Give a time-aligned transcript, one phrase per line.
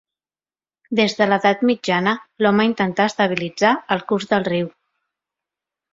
[0.99, 2.15] Des de l'edat mitjana
[2.45, 4.77] l'home intentà estabilitzar el curs del riu.